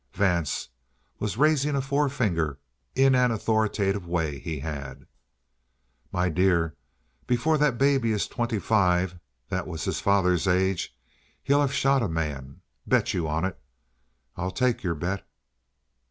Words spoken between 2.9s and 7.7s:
in an authoritative way he had. "My dear, before